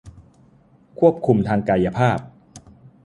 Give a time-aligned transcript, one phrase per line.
[0.99, 2.19] ควบคุมทางกายภาพ